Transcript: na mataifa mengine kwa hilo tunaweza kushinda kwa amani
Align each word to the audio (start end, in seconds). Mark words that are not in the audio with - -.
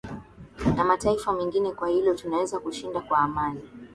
na 0.75 0.83
mataifa 0.83 1.33
mengine 1.33 1.71
kwa 1.71 1.89
hilo 1.89 2.13
tunaweza 2.15 2.59
kushinda 2.59 3.01
kwa 3.01 3.17
amani 3.17 3.61